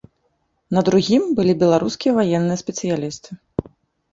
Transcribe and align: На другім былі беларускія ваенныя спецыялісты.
На 0.75 0.81
другім 0.87 1.23
былі 1.39 1.53
беларускія 1.65 2.11
ваенныя 2.21 2.61
спецыялісты. 2.63 3.29